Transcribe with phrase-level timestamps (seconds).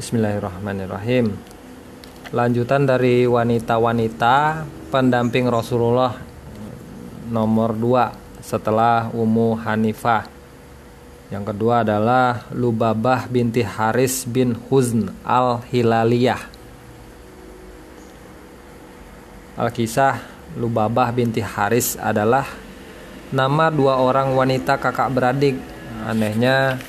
[0.00, 1.36] Bismillahirrahmanirrahim.
[2.32, 6.16] Lanjutan dari wanita-wanita pendamping Rasulullah
[7.28, 10.24] nomor 2 setelah Ummu Hanifah.
[11.28, 16.48] Yang kedua adalah Lubabah binti Haris bin Huzn al-Hilaliyah.
[19.60, 20.16] Al-Kisah
[20.56, 22.48] Lubabah binti Haris adalah
[23.36, 25.60] nama dua orang wanita kakak beradik.
[26.08, 26.80] Anehnya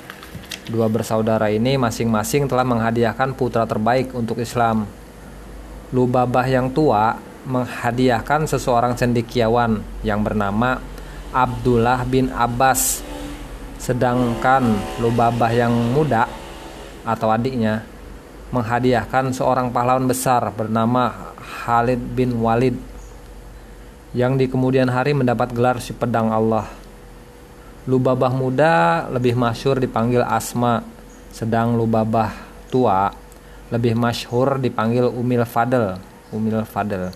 [0.70, 4.86] Dua bersaudara ini masing-masing telah menghadiahkan putra terbaik untuk Islam.
[5.90, 7.18] Lubabah yang tua
[7.50, 10.78] menghadiahkan seseorang cendekiawan yang bernama
[11.34, 13.02] Abdullah bin Abbas.
[13.82, 16.30] Sedangkan Lubabah yang muda
[17.02, 17.82] atau adiknya
[18.54, 22.78] menghadiahkan seorang pahlawan besar bernama Khalid bin Walid
[24.12, 26.81] yang di kemudian hari mendapat gelar si pedang Allah.
[27.92, 30.80] Lubabah muda lebih masyur dipanggil Asma,
[31.36, 32.32] sedang Lubabah
[32.72, 33.12] tua
[33.68, 36.00] lebih masyhur dipanggil Umil Fadel.
[36.32, 37.12] Umil Fadel.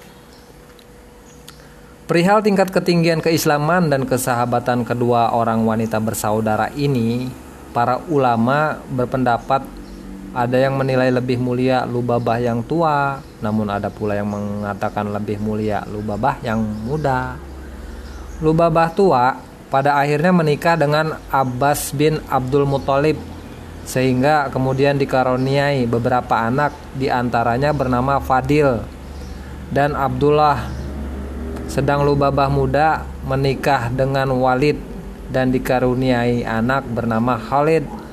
[2.12, 7.32] Perihal tingkat ketinggian keislaman dan kesahabatan kedua orang wanita bersaudara ini,
[7.72, 9.64] para ulama berpendapat
[10.36, 15.88] ada yang menilai lebih mulia Lubabah yang tua, namun ada pula yang mengatakan lebih mulia
[15.88, 17.40] Lubabah yang muda.
[18.44, 23.18] Lubabah tua pada akhirnya menikah dengan Abbas bin Abdul Muthalib
[23.86, 28.82] sehingga kemudian dikaruniai beberapa anak di antaranya bernama Fadil
[29.70, 30.66] dan Abdullah
[31.70, 34.78] sedang Lubabah muda menikah dengan Walid
[35.30, 38.06] dan dikaruniai anak bernama Khalid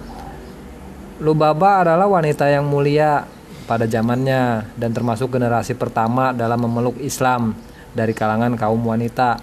[1.23, 3.23] Lubabah adalah wanita yang mulia
[3.63, 7.55] pada zamannya dan termasuk generasi pertama dalam memeluk Islam
[7.95, 9.39] dari kalangan kaum wanita.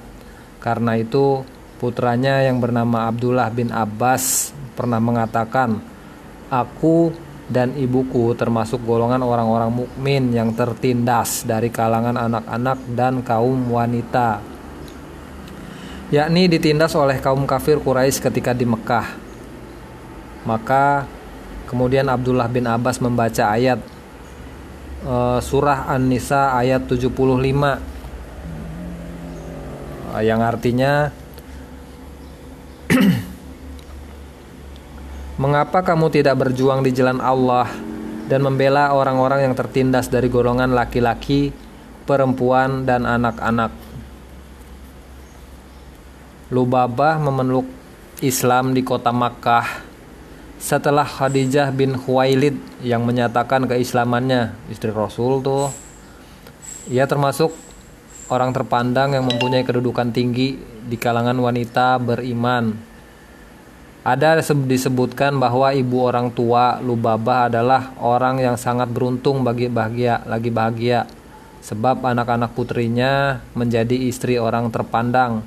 [0.60, 1.40] Karena itu,
[1.80, 5.80] Putranya yang bernama Abdullah bin Abbas pernah mengatakan,
[6.52, 7.16] "Aku
[7.48, 14.44] dan ibuku termasuk golongan orang-orang mukmin yang tertindas dari kalangan anak-anak dan kaum wanita."
[16.12, 19.16] Yakni ditindas oleh kaum kafir Quraisy ketika di Mekah.
[20.44, 21.08] Maka
[21.64, 23.80] kemudian Abdullah bin Abbas membaca ayat
[25.08, 27.08] uh, surah An-Nisa ayat 75
[30.20, 31.14] yang artinya
[35.40, 37.72] Mengapa kamu tidak berjuang di jalan Allah
[38.28, 41.56] dan membela orang-orang yang tertindas dari golongan laki-laki,
[42.04, 43.72] perempuan, dan anak-anak?
[46.52, 47.64] Lubabah memeluk
[48.20, 49.88] Islam di kota Makkah
[50.60, 54.60] setelah Khadijah bin Khuwailid yang menyatakan keislamannya.
[54.68, 55.72] Istri Rasul tuh.
[56.92, 57.56] Ia termasuk
[58.28, 62.89] orang terpandang yang mempunyai kedudukan tinggi di kalangan wanita beriman
[64.00, 70.48] ada disebutkan bahwa ibu orang tua Lubabah adalah orang yang sangat beruntung bagi bahagia lagi
[70.48, 71.04] bahagia
[71.60, 75.44] sebab anak-anak putrinya menjadi istri orang terpandang.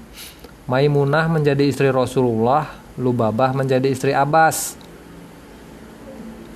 [0.69, 2.69] Maimunah menjadi istri Rasulullah,
[3.01, 4.77] Lubabah menjadi istri Abbas.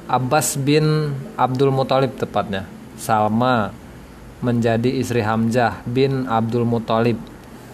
[0.06, 2.68] Abbas bin Abdul Muthalib tepatnya.
[3.00, 3.72] Salma
[4.44, 7.18] menjadi istri Hamzah bin Abdul Muthalib.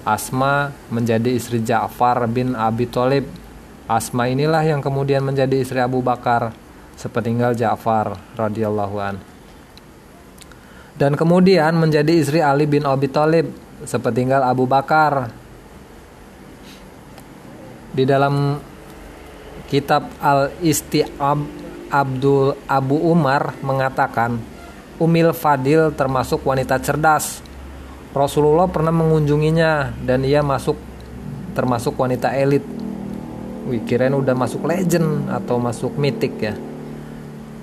[0.03, 3.41] Asma menjadi istri Ja'far bin Abi Thalib
[3.91, 6.54] Asma inilah yang kemudian menjadi istri Abu Bakar
[6.94, 9.16] sepeninggal Ja'far radhiyallahu an.
[10.94, 13.50] Dan kemudian menjadi istri Ali bin Abi Thalib
[13.82, 15.32] sepeninggal Abu Bakar.
[17.92, 18.56] Di dalam
[19.69, 21.41] kitab Al-Istiab
[21.92, 24.41] Abdul Abu Umar mengatakan
[24.97, 27.44] Umil Fadil termasuk wanita cerdas.
[28.16, 30.76] Rasulullah pernah mengunjunginya dan ia masuk
[31.53, 32.65] termasuk wanita elit
[33.62, 36.54] Wih, kirain udah masuk legend atau masuk mitik ya.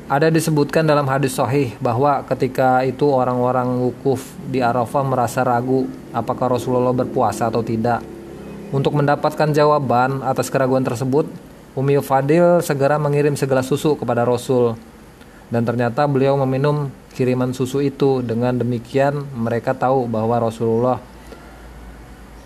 [0.09, 6.57] Ada disebutkan dalam hadis sahih bahwa ketika itu orang-orang wukuf di Arafah merasa ragu apakah
[6.57, 8.01] Rasulullah berpuasa atau tidak.
[8.73, 11.29] Untuk mendapatkan jawaban atas keraguan tersebut,
[11.77, 14.73] Umi Fadil segera mengirim segelas susu kepada Rasul.
[15.49, 18.25] Dan ternyata beliau meminum kiriman susu itu.
[18.25, 20.97] Dengan demikian mereka tahu bahwa Rasulullah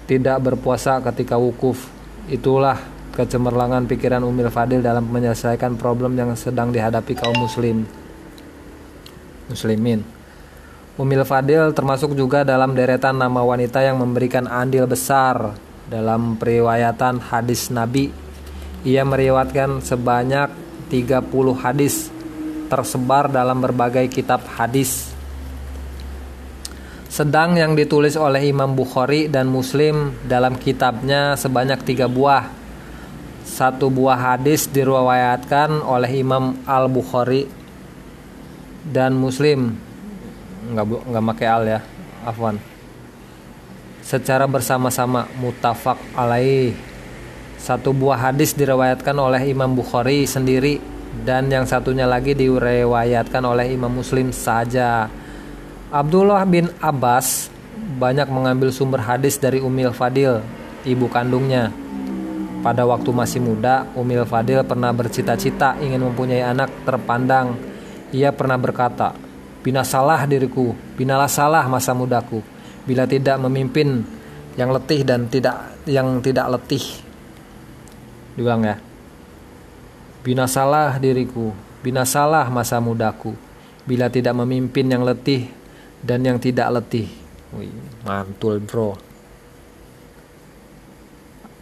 [0.07, 1.87] tidak berpuasa ketika wukuf.
[2.27, 2.79] Itulah
[3.13, 7.85] kecemerlangan pikiran Umil Fadil dalam menyelesaikan problem yang sedang dihadapi kaum muslim
[9.45, 10.01] muslimin.
[10.97, 15.53] Umil Fadil termasuk juga dalam deretan nama wanita yang memberikan andil besar
[15.85, 18.09] dalam periwayatan hadis Nabi.
[18.83, 20.49] Ia meriwayatkan sebanyak
[20.89, 21.29] 30
[21.61, 22.09] hadis
[22.67, 25.13] tersebar dalam berbagai kitab hadis.
[27.13, 32.62] Sedang yang ditulis oleh Imam Bukhari dan Muslim dalam kitabnya sebanyak tiga buah
[33.43, 37.45] satu buah hadis diriwayatkan oleh Imam Al-Bukhari
[38.87, 39.75] dan Muslim
[40.63, 41.79] nggak nggak pakai al ya
[42.23, 42.55] afwan
[43.99, 46.71] secara bersama-sama mutafak alaih
[47.59, 50.83] satu buah hadis diriwayatkan oleh Imam Bukhari sendiri
[51.23, 55.07] dan yang satunya lagi diriwayatkan oleh Imam Muslim saja.
[55.93, 57.53] Abdullah bin Abbas
[58.01, 60.41] banyak mengambil sumber hadis dari Umil Fadil,
[60.83, 61.69] ibu kandungnya.
[62.63, 67.59] Pada waktu masih muda, Umil Fadil pernah bercita-cita ingin mempunyai anak terpandang.
[68.15, 69.11] Ia pernah berkata,
[69.63, 72.39] Binasalah diriku, binalah salah masa mudaku,
[72.87, 74.03] bila tidak memimpin
[74.55, 76.83] yang letih dan tidak yang tidak letih.
[78.35, 78.75] Diulang ya.
[80.23, 81.51] Binasalah diriku
[81.83, 83.35] binasalah masa mudaku.
[83.83, 85.51] Bila tidak memimpin yang letih
[85.99, 87.11] dan yang tidak letih.
[87.51, 87.69] Wih,
[88.07, 88.95] mantul bro.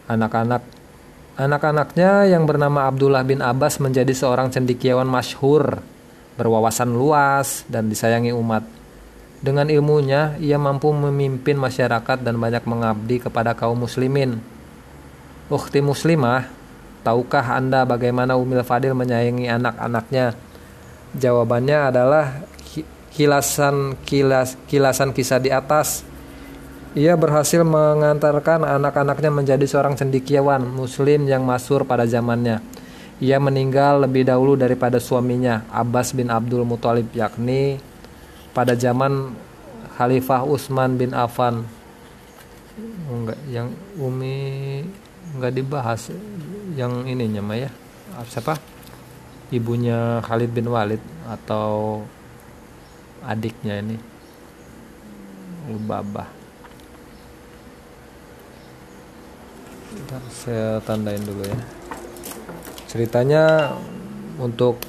[0.06, 0.62] Anak-anak
[1.42, 5.82] anak-anaknya yang bernama Abdullah bin Abbas menjadi seorang cendikiawan masyhur
[6.38, 8.62] berwawasan luas dan disayangi umat
[9.42, 14.38] dengan ilmunya ia mampu memimpin masyarakat dan banyak mengabdi kepada kaum muslimin
[15.52, 16.62] Ukhti muslimah
[17.02, 20.38] Tahukah Anda bagaimana Umil Fadil menyayangi anak-anaknya?
[21.18, 22.46] Jawabannya adalah
[23.10, 26.06] kilasan kilas kilasan kisah di atas.
[26.92, 32.60] Ia berhasil mengantarkan anak-anaknya menjadi seorang cendikiawan muslim yang masyhur pada zamannya.
[33.24, 37.80] Ia meninggal lebih dahulu daripada suaminya, Abbas bin Abdul Muthalib yakni
[38.52, 39.32] pada zaman
[39.96, 41.64] Khalifah Utsman bin Affan.
[43.08, 44.84] Enggak, yang Umi
[45.32, 46.12] enggak dibahas
[46.76, 47.72] yang ininya mah ya
[48.28, 48.60] siapa
[49.48, 52.04] ibunya Khalid bin Walid atau
[53.24, 53.96] adiknya ini
[55.72, 56.41] Lubabah
[60.28, 61.60] saya tandain dulu ya.
[62.92, 63.72] Ceritanya
[64.36, 64.84] untuk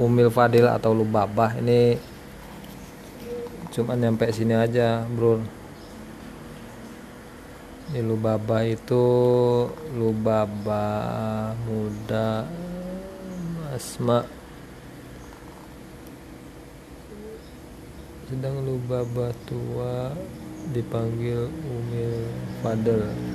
[0.00, 1.98] Umil Fadil atau Lubabah ini
[3.74, 5.42] cuman nyampe sini aja bro.
[7.92, 9.04] Ini Lubaba itu
[9.92, 10.86] Lubaba
[11.68, 12.48] muda
[13.74, 14.24] Asma.
[18.28, 20.16] Sedang Lubaba tua
[20.72, 22.28] dipanggil Umil
[22.64, 23.27] Fadel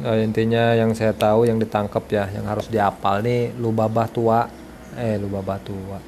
[0.00, 4.48] Nah, intinya yang saya tahu yang ditangkap ya yang harus diapal nih Lubabah tua.
[4.96, 5.98] Eh Lubabah tua.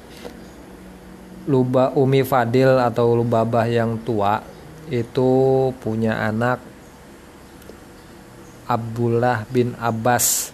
[1.45, 4.41] Luba Umi Fadil atau Lubabah yang tua
[4.89, 5.29] itu
[5.77, 6.57] punya anak
[8.65, 10.49] Abdullah bin Abbas.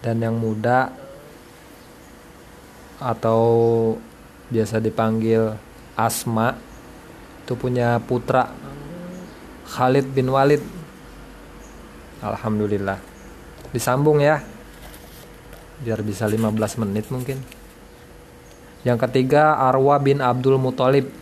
[0.00, 0.94] Dan yang muda
[3.02, 3.42] atau
[4.48, 5.56] biasa dipanggil
[5.96, 6.56] Asma
[7.44, 8.48] itu punya putra
[9.68, 10.79] Khalid bin Walid
[12.20, 12.98] Alhamdulillah
[13.70, 14.42] disambung ya
[15.80, 17.40] biar bisa 15 menit mungkin
[18.80, 21.12] yang ketiga Arwa bin Abdul Muthalib.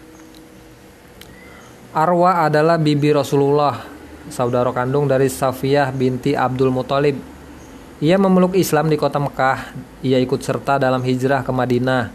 [1.91, 3.83] Arwa adalah bibi Rasulullah,
[4.31, 7.19] saudara kandung dari Safiyah binti Abdul Muthalib.
[7.99, 9.75] Ia memeluk Islam di kota Mekah.
[10.07, 12.15] Ia ikut serta dalam hijrah ke Madinah.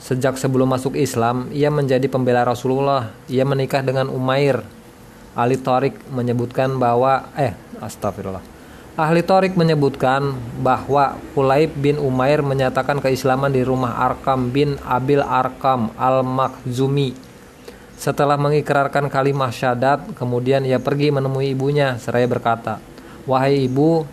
[0.00, 3.12] Sejak sebelum masuk Islam, ia menjadi pembela Rasulullah.
[3.28, 4.64] Ia menikah dengan Umair.
[5.34, 8.54] Ali Tariq menyebutkan bahwa eh astagfirullah.
[8.94, 15.90] Ahli Torik menyebutkan bahwa Kulaib bin Umair menyatakan keislaman di rumah Arkam bin Abil Arkam
[15.98, 17.10] al-Makhzumi.
[17.98, 22.78] Setelah mengikrarkan kalimat syahadat, kemudian ia pergi menemui ibunya seraya berkata,
[23.26, 24.06] Wahai ibu,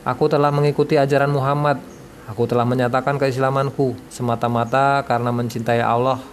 [0.00, 1.76] aku telah mengikuti ajaran Muhammad.
[2.24, 6.24] Aku telah menyatakan keislamanku semata-mata karena mencintai Allah,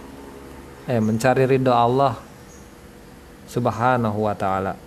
[0.88, 2.29] eh mencari ridho Allah
[3.50, 4.78] subhanahu wa ta'ala.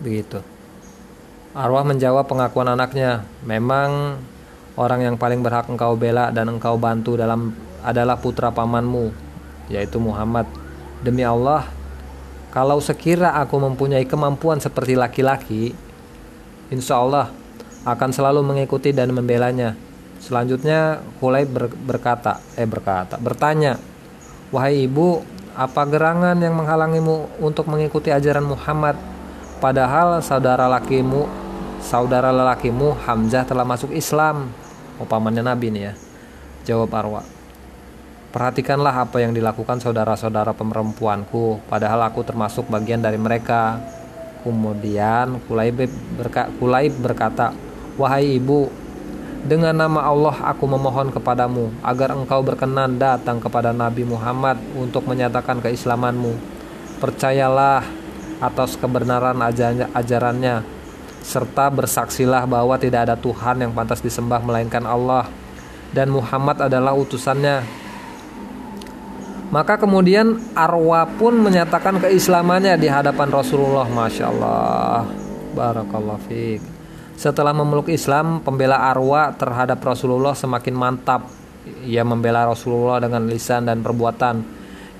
[0.00, 0.40] Begitu.
[1.54, 4.18] Arwah menjawab pengakuan anaknya, memang
[4.74, 9.12] orang yang paling berhak engkau bela dan engkau bantu dalam adalah putra pamanmu,
[9.70, 10.48] yaitu Muhammad.
[11.04, 11.68] Demi Allah,
[12.50, 15.76] kalau sekira aku mempunyai kemampuan seperti laki-laki,
[16.72, 17.28] insya Allah
[17.84, 19.76] akan selalu mengikuti dan membelanya.
[20.18, 23.76] Selanjutnya Hulai ber, berkata, eh berkata, bertanya,
[24.48, 25.20] wahai ibu,
[25.54, 28.98] apa gerangan yang menghalangimu untuk mengikuti ajaran Muhammad?
[29.62, 31.30] Padahal saudara lakimu
[31.84, 34.48] saudara lelakimu Hamzah telah masuk Islam.
[34.98, 35.92] Upamannya Nabi nih ya.
[36.74, 37.22] Jawab Arwa.
[38.34, 41.62] Perhatikanlah apa yang dilakukan saudara-saudara perempuanku.
[41.70, 43.78] Padahal aku termasuk bagian dari mereka.
[44.42, 45.86] Kemudian Kulaib,
[46.58, 47.54] Kulaib berkata
[47.96, 48.68] wahai ibu
[49.44, 55.60] dengan nama Allah aku memohon kepadamu agar engkau berkenan datang kepada Nabi Muhammad untuk menyatakan
[55.60, 56.32] keislamanmu
[56.96, 57.84] percayalah
[58.40, 59.36] atas kebenaran
[59.92, 60.64] ajarannya
[61.24, 65.28] serta bersaksilah bahwa tidak ada Tuhan yang pantas disembah melainkan Allah
[65.92, 67.84] dan Muhammad adalah utusannya.
[69.48, 73.86] Maka kemudian Arwa pun menyatakan keislamannya di hadapan Rasulullah.
[73.86, 75.06] Masya Allah.
[75.54, 76.73] Barakallah fiqh.
[77.14, 81.30] Setelah memeluk Islam, pembela Arwa terhadap Rasulullah semakin mantap.
[81.86, 84.44] Ia membela Rasulullah dengan lisan dan perbuatan.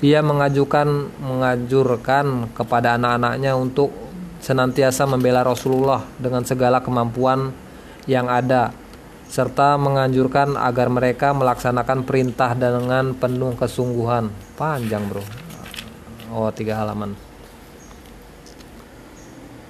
[0.00, 0.86] Ia mengajukan
[1.20, 3.92] mengajurkan kepada anak-anaknya untuk
[4.40, 7.52] senantiasa membela Rasulullah dengan segala kemampuan
[8.04, 8.72] yang ada
[9.28, 14.30] serta menganjurkan agar mereka melaksanakan perintah dengan penuh kesungguhan.
[14.54, 15.24] Panjang, Bro.
[16.30, 17.16] Oh, tiga halaman.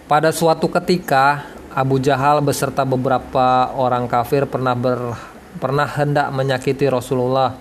[0.04, 5.18] Pada suatu ketika, Abu Jahal beserta beberapa orang kafir pernah ber,
[5.58, 7.58] pernah hendak menyakiti Rasulullah.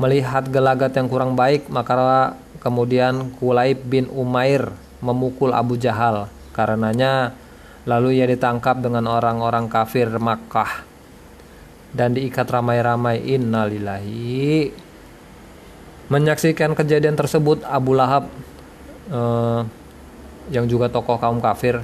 [0.00, 4.72] Melihat gelagat yang kurang baik, maka kemudian Kulaib bin Umair
[5.04, 6.26] memukul Abu Jahal.
[6.56, 7.36] Karenanya,
[7.84, 10.82] lalu ia ditangkap dengan orang-orang kafir Makkah
[11.92, 14.72] dan diikat ramai-ramai innalillahi
[16.08, 18.28] menyaksikan kejadian tersebut Abu Lahab
[19.08, 19.60] eh,
[20.52, 21.80] yang juga tokoh kaum kafir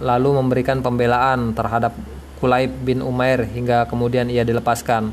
[0.00, 1.96] lalu memberikan pembelaan terhadap
[2.40, 5.12] Kulaib bin Umair hingga kemudian ia dilepaskan.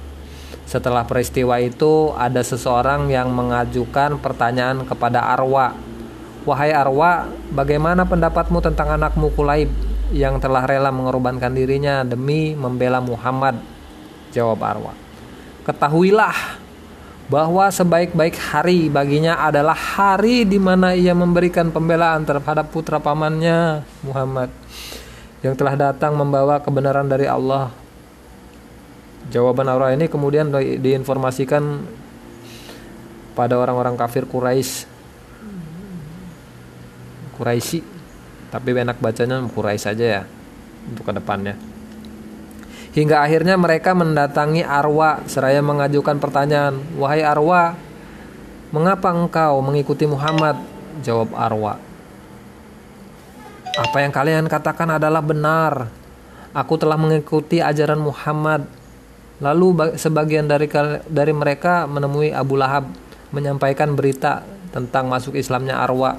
[0.68, 5.76] Setelah peristiwa itu ada seseorang yang mengajukan pertanyaan kepada Arwa.
[6.48, 9.72] Wahai Arwa, bagaimana pendapatmu tentang anakmu Kulaib
[10.16, 13.60] yang telah rela mengorbankan dirinya demi membela Muhammad?
[14.32, 14.94] Jawab Arwa.
[15.68, 16.67] Ketahuilah
[17.28, 24.48] bahwa sebaik-baik hari baginya adalah hari di mana ia memberikan pembelaan terhadap putra pamannya Muhammad
[25.44, 27.70] yang telah datang membawa kebenaran dari Allah.
[29.28, 31.84] Jawaban Arwa ini kemudian diinformasikan
[33.36, 34.88] pada orang-orang kafir Quraisy.
[37.36, 37.84] Quraisy.
[38.48, 40.22] Tapi enak bacanya Quraisy saja ya
[40.88, 41.77] untuk ke depannya.
[42.98, 47.78] Hingga akhirnya mereka mendatangi Arwa seraya mengajukan pertanyaan, "Wahai Arwa,
[48.74, 50.58] mengapa engkau mengikuti Muhammad?"
[51.06, 51.78] Jawab Arwa,
[53.78, 55.94] "Apa yang kalian katakan adalah benar.
[56.58, 58.66] Aku telah mengikuti ajaran Muhammad."
[59.46, 60.66] Lalu sebagian dari
[61.06, 62.90] dari mereka menemui Abu Lahab
[63.30, 64.42] menyampaikan berita
[64.74, 66.18] tentang masuk Islamnya Arwa.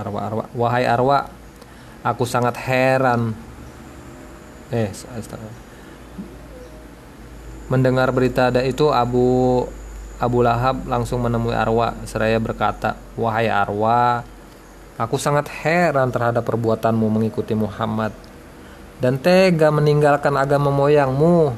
[0.00, 0.44] Arwa arwa.
[0.56, 1.28] Wahai arwa
[2.00, 3.36] aku sangat heran.
[4.72, 4.90] Eh
[7.70, 9.62] mendengar berita ada itu Abu
[10.18, 11.94] Abu Lahab langsung menemui Arwa.
[12.02, 14.26] Seraya berkata wahai Arwa
[14.98, 18.10] aku sangat heran terhadap perbuatanmu mengikuti Muhammad.
[19.00, 21.56] Dan tega meninggalkan agama moyangmu.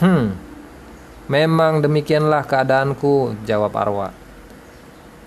[0.00, 0.44] Hmm
[1.24, 4.08] memang demikianlah keadaanku jawab Arwa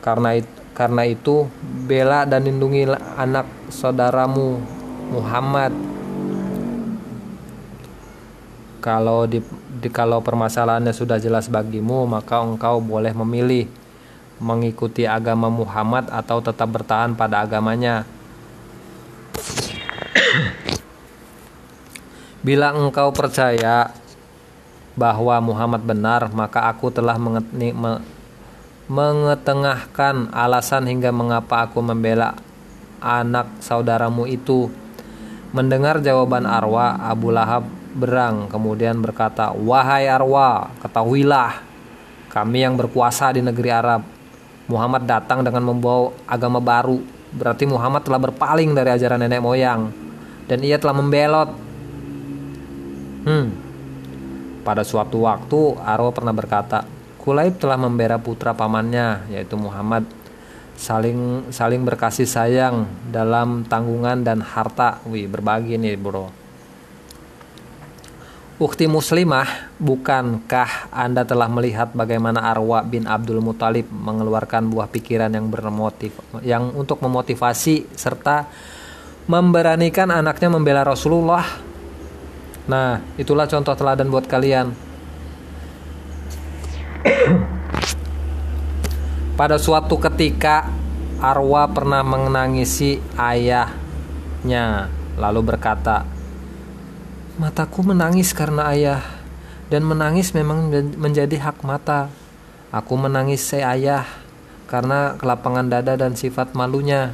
[0.07, 1.51] karena itu, karena itu
[1.83, 2.87] bela dan lindungi
[3.19, 4.63] anak saudaramu
[5.11, 5.75] Muhammad.
[8.79, 9.43] Kalau di,
[9.83, 13.67] di kalau permasalahannya sudah jelas bagimu, maka engkau boleh memilih
[14.39, 18.07] mengikuti agama Muhammad atau tetap bertahan pada agamanya.
[22.47, 23.91] Bila engkau percaya
[24.95, 27.19] bahwa Muhammad benar, maka aku telah
[28.87, 32.39] mengetengahkan alasan hingga mengapa aku membela
[33.03, 34.71] anak saudaramu itu.
[35.51, 41.63] Mendengar jawaban Arwa, Abu Lahab berang kemudian berkata, "Wahai Arwa, ketahuilah,
[42.31, 44.03] kami yang berkuasa di negeri Arab.
[44.67, 46.99] Muhammad datang dengan membawa agama baru.
[47.31, 49.91] Berarti Muhammad telah berpaling dari ajaran nenek moyang
[50.47, 51.49] dan ia telah membelot."
[53.27, 53.47] Hmm.
[54.63, 56.96] Pada suatu waktu Arwa pernah berkata,
[57.27, 60.07] Kulaib telah membela putra pamannya yaitu Muhammad
[60.79, 65.03] saling saling berkasih sayang dalam tanggungan dan harta.
[65.03, 66.31] Wih, berbagi nih, Bro.
[68.63, 75.51] Ukti muslimah, bukankah Anda telah melihat bagaimana Arwa bin Abdul Muthalib mengeluarkan buah pikiran yang
[75.51, 78.47] bermotif yang untuk memotivasi serta
[79.27, 81.43] memberanikan anaknya membela Rasulullah?
[82.71, 84.86] Nah, itulah contoh teladan buat kalian.
[89.37, 90.65] Pada suatu ketika
[91.21, 96.09] Arwa pernah menangisi ayahnya lalu berkata,
[97.37, 99.05] "Mataku menangis karena ayah
[99.69, 102.09] dan menangis memang menjadi hak mata.
[102.73, 104.09] Aku menangis si ayah
[104.65, 107.13] karena kelapangan dada dan sifat malunya."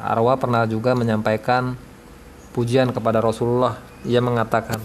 [0.00, 1.76] Arwa pernah juga menyampaikan
[2.56, 3.76] pujian kepada Rasulullah.
[4.08, 4.80] Ia mengatakan,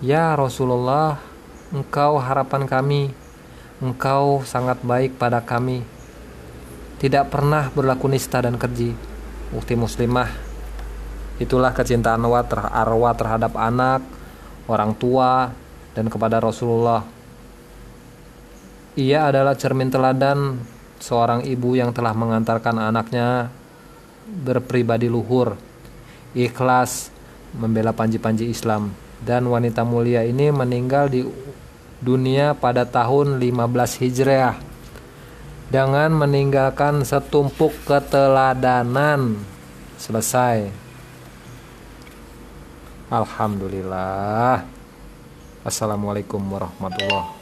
[0.00, 1.20] "Ya Rasulullah,
[1.68, 3.27] Engkau harapan kami.
[3.78, 5.86] Engkau sangat baik pada kami.
[6.98, 8.90] Tidak pernah berlaku nista dan kerji.
[9.54, 10.26] Ukti muslimah.
[11.38, 14.02] Itulah kecintaan arwah terhadap anak,
[14.66, 15.54] orang tua,
[15.94, 17.06] dan kepada Rasulullah.
[18.98, 20.58] Ia adalah cermin teladan
[20.98, 23.54] seorang ibu yang telah mengantarkan anaknya
[24.26, 25.54] berpribadi luhur,
[26.34, 27.14] ikhlas,
[27.54, 28.90] membela panji-panji Islam.
[29.22, 31.22] Dan wanita mulia ini meninggal di
[31.98, 34.56] dunia pada tahun 15 Hijriah
[35.68, 39.38] dengan meninggalkan setumpuk keteladanan.
[39.98, 40.70] Selesai.
[43.10, 44.62] Alhamdulillah.
[45.66, 47.37] Assalamualaikum warahmatullahi